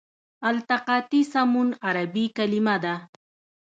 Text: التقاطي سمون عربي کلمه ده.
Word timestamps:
التقاطي 0.49 1.21
سمون 1.33 1.67
عربي 1.85 2.25
کلمه 2.37 2.75
ده. 2.83 2.95